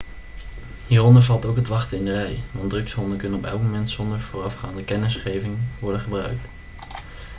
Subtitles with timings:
[0.87, 4.19] hieronder valt ook het wachten in de rij want drugshonden kunnen op elk moment zonder
[4.19, 6.47] voorafgaande kennisgeving worden gebruikt